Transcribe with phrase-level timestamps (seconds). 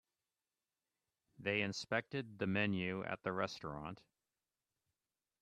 [1.37, 4.01] They inspected the menu at the restaurant.